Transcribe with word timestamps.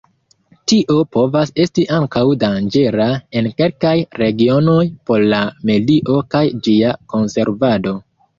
Tio 0.71 0.93
povas 1.15 1.51
esti 1.63 1.83
ankaŭ 1.97 2.23
danĝera 2.43 3.05
en 3.41 3.51
kelkaj 3.59 3.93
regionoj 4.23 4.79
por 5.11 5.27
la 5.35 5.43
medio 5.73 6.17
kaj 6.35 6.43
ĝia 6.69 6.97
konservado. 7.15 7.97